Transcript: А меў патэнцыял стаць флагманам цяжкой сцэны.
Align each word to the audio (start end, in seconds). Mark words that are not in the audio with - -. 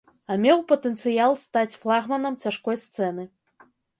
А 0.33 0.35
меў 0.43 0.61
патэнцыял 0.71 1.35
стаць 1.43 1.77
флагманам 1.83 2.39
цяжкой 2.45 2.81
сцэны. 2.87 3.29